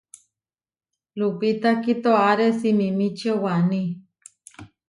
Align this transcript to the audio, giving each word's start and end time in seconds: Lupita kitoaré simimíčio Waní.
Lupita 1.19 1.69
kitoaré 1.83 2.47
simimíčio 2.59 3.33
Waní. 3.43 3.83